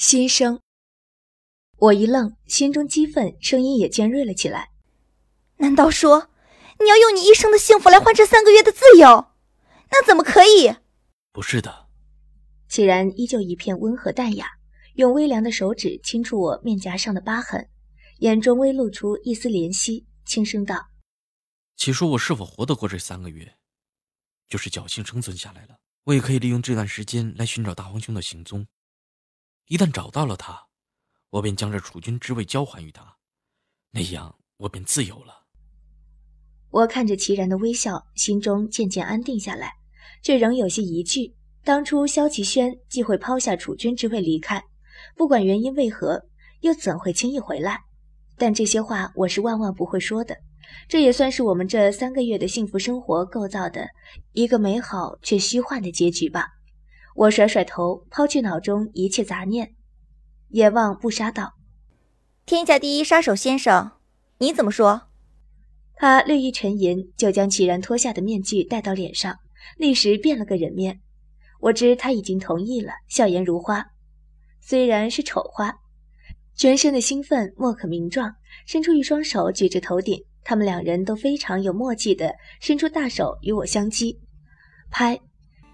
[0.00, 0.58] 新生。
[1.76, 4.70] 我一愣，心中激愤，声音也尖锐了起来。
[5.58, 6.30] 难道说
[6.78, 9.30] 你要用你一生的幸福来换这三个月的自由？
[9.90, 10.74] 那怎么可以？
[11.32, 11.86] 不是的。
[12.66, 14.46] 既然依旧一片温和淡雅，
[14.94, 17.68] 用微凉的手指轻触我面颊上的疤痕，
[18.20, 20.88] 眼中微露出一丝怜惜，轻声道
[21.76, 23.54] ：“起初我是否活得过这三个月，
[24.48, 28.66] 就是侥幸生存下来了，我也可以利用这段时间来寻找大皇兄的行踪。
[29.70, 30.66] 一旦找到了他。”
[31.30, 33.16] 我便将这储君之位交还于他，
[33.92, 35.46] 那样我便自由了。
[36.70, 39.74] 我看着齐然的微笑，心中渐渐安定下来，
[40.24, 41.36] 却仍有些疑惧。
[41.62, 44.60] 当初萧齐轩既会抛下储君之位离开，
[45.14, 46.20] 不管原因为何，
[46.62, 47.80] 又怎会轻易回来？
[48.36, 50.36] 但这些话我是万万不会说的。
[50.88, 53.86] 这也算是我们这三个月的幸福生活构造的
[54.32, 56.48] 一个美好却虚幻的结局吧。
[57.14, 59.74] 我甩甩头，抛去脑中一切杂念。
[60.50, 61.54] 眼望不杀道
[62.46, 63.92] ：“天下第一杀手先生，
[64.38, 65.08] 你怎么说？”
[65.96, 69.36] 他略一沉吟，就将齐然脱下的面具戴到脸上，
[69.76, 71.00] 立时变了个人面。
[71.60, 73.84] 我知他已经同意了，笑颜如花，
[74.60, 75.74] 虽然是丑花，
[76.54, 78.34] 全身的兴奋莫可名状。
[78.66, 84.18] 伸出一双手举着头顶，他们两人都非常有默契的伸出大手与我相击。
[84.90, 85.20] 拍，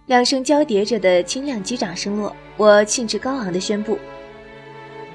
[0.06, 3.98] 两声交叠着的清亮击掌声落，我兴致高昂的宣布。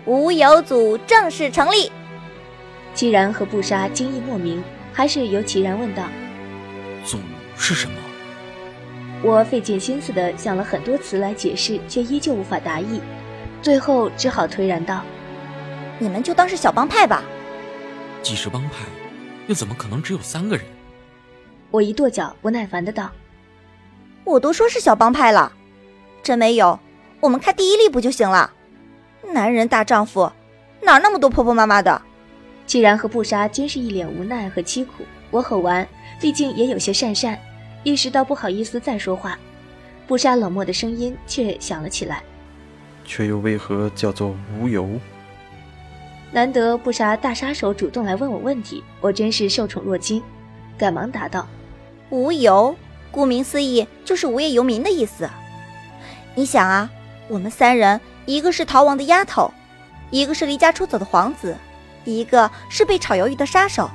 [0.06, 1.90] 无有组正式成立。
[2.94, 6.04] 既然和布莎惊异莫名，还是由齐然问道
[7.06, 7.18] ：“组
[7.56, 7.96] 是什么？”
[9.24, 13.00] 我费尽心思的想了很多词来解释，却依旧无法达意，
[13.62, 15.04] 最后只好颓然道
[16.00, 17.24] ：“你们就当是小帮派吧。”
[18.22, 18.84] 既是帮派，
[19.48, 20.66] 又怎么可能只有三个人？
[21.70, 23.10] 我一跺脚，不耐烦的道
[24.24, 25.52] ：“我都说是小帮派了，
[26.24, 26.80] 真没有，
[27.20, 28.52] 我们开第一例不就行了？”
[29.34, 30.32] 男人大丈夫，
[30.82, 32.02] 哪那么多婆婆妈妈的？
[32.66, 35.04] 既然和布莎均是一脸无奈和凄苦。
[35.30, 35.88] 我吼完，
[36.20, 37.38] 毕竟也有些讪讪，
[37.84, 39.40] 意识到不好意思再说话。
[40.08, 42.22] 布莎冷漠的声音却响了起来
[43.06, 44.90] ：“却又为何叫做无由？”
[46.32, 50.22] 难得布莎大杀手主动来问我问题，我真是受宠若惊，
[50.78, 51.48] 赶忙答道
[52.10, 52.76] ：“无由，
[53.12, 55.30] 顾名思义就是无业游民的意思。
[56.34, 56.90] 你想啊，
[57.28, 59.52] 我们三人。”一个是逃亡的丫头，
[60.12, 61.58] 一个是离家出走的皇子，
[62.06, 63.90] 一个是被炒鱿鱼的杀手，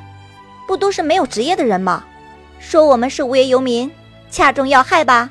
[0.66, 2.04] 不都是没有职业的人吗？
[2.58, 3.90] 说我们是无业游民，
[4.30, 5.30] 恰中要害吧？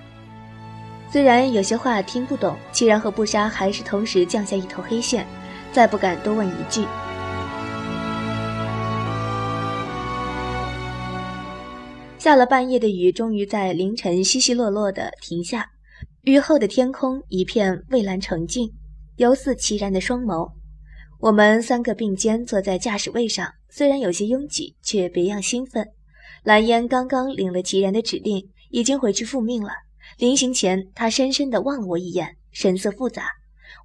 [1.11, 5.27] 虽然有些话听不懂，齐然和布莎还是同时降下一头黑线，
[5.73, 6.87] 再不敢多问一句。
[12.25, 15.69] 下了半夜的雨，终于在凌晨稀稀落落的停下，
[16.23, 18.67] 雨后的天空一片蔚蓝澄净。
[19.17, 20.51] 犹似齐然的双眸。
[21.19, 25.87] 我们三个并肩坐在驾驶位上，虽然有些拥挤，却别样兴奋。
[26.41, 29.69] 蓝烟刚刚领了齐然的指令，已经回去复命了。
[30.17, 33.29] 临行前，他深深地望了我一眼，神色复杂。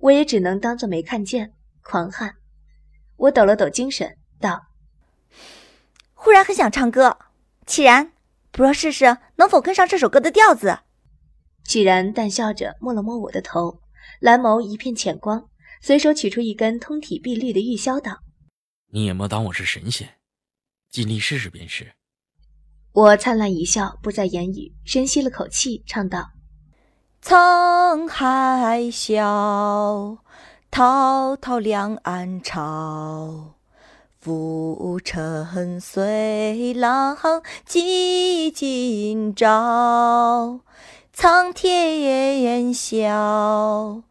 [0.01, 1.53] 我也只能当做没看见。
[1.83, 2.33] 狂汉，
[3.19, 4.63] 我抖了抖精神，道
[6.17, 7.19] ：“忽然很想唱歌，
[7.67, 8.11] 齐然，
[8.51, 10.79] 不若试试能否跟上这首歌的调子。”
[11.65, 13.81] 既然淡笑着摸了摸我的头。
[14.19, 15.49] 蓝眸一片浅光，
[15.81, 18.21] 随手取出一根通体碧绿的玉箫，道
[18.93, 20.17] ：“你也莫当我是神仙，
[20.91, 21.93] 尽力试试便是。”
[22.93, 26.31] 我灿烂一笑，不再言语，深吸了口气，唱道
[27.23, 30.19] ：“沧海笑，
[30.71, 33.55] 滔滔两岸潮，
[34.21, 37.17] 浮沉随浪
[37.65, 40.61] 记今朝，
[41.13, 42.01] 苍天
[42.75, 44.03] 笑。”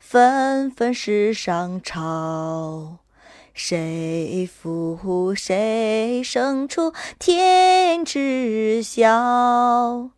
[0.00, 2.96] 纷纷世上潮，
[3.52, 10.08] 谁负谁胜出天知晓。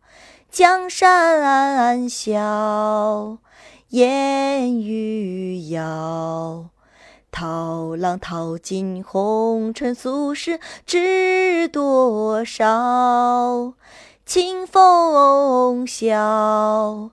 [0.49, 3.37] 江山笑，
[3.89, 6.70] 烟雨遥。
[7.31, 13.73] 涛浪淘尽红尘俗世知多少？
[14.25, 17.11] 清风笑。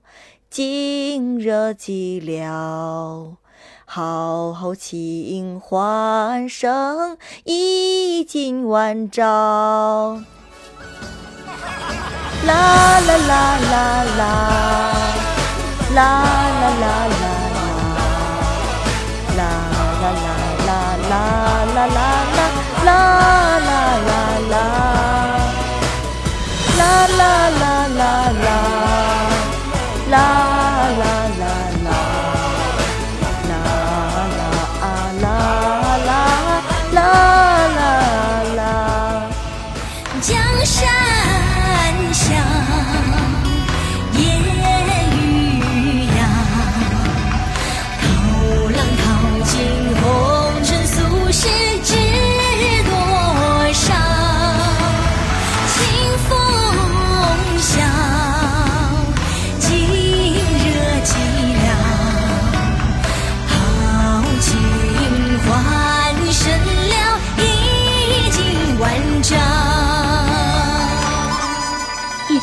[0.49, 3.35] 尽热寂寥，
[3.85, 9.25] 好好清欢声，衣锦万丈。
[12.45, 14.19] 啦啦啦啦啦，
[15.93, 16.03] 啦啦
[16.59, 17.28] 啦啦啦，啦
[21.09, 21.99] 啦啦啦
[22.37, 23.38] 啦啦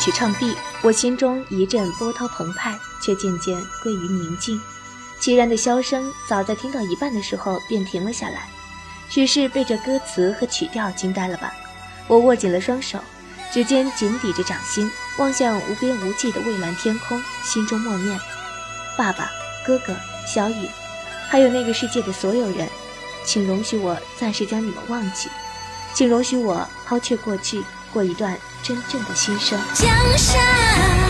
[0.07, 4.57] 曲唱毕，我心中一阵波涛澎湃，却渐渐归于宁静。
[5.19, 8.47] 齐然的箫声早在听到一半的时候便停了下来，
[9.09, 11.53] 许是被这歌词和曲调惊呆了吧。
[12.07, 12.97] 我握紧了双手，
[13.51, 18.17] 指尖紧抵着掌心，望向无边无际的蔚蓝天空，心中默念：
[18.97, 19.29] 爸爸、
[19.65, 19.93] 哥哥、
[20.25, 20.69] 小雨，
[21.27, 22.69] 还有那个世界的所有人，
[23.25, 25.27] 请容许我暂时将你们忘记，
[25.93, 27.61] 请容许我抛却过去，
[27.91, 29.59] 过一段真正的新生。
[29.75, 29.87] 江
[30.17, 31.06] 山。